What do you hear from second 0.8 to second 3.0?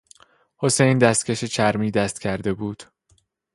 دستکش چرمی دست کرده بود.